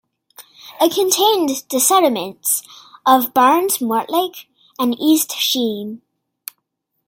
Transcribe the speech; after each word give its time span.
It 0.79 0.95
contained 0.95 1.51
the 1.69 1.79
settlements 1.79 2.63
of 3.05 3.35
Barnes, 3.35 3.79
Mortlake 3.79 4.47
and 4.79 4.95
East 4.99 5.33
Sheen. 5.37 6.01